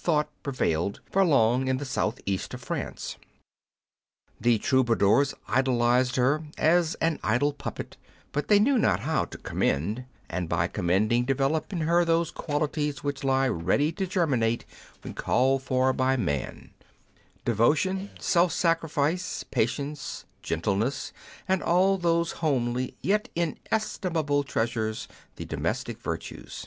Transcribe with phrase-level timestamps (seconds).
[0.00, 3.16] thought prevailed for long in the south east of France,
[4.40, 7.96] The troubadours idolised her, as an idol puppet,
[8.30, 13.02] but they knew not how to commend, and by commending develop in her those qualities
[13.02, 14.64] which lie ready to germinate
[15.02, 16.70] when called for by man—
[17.44, 21.12] devotion, self sacrifice, patience, gentleness,
[21.48, 26.66] and all those homely yet inestimable treasures, the domestic virtues.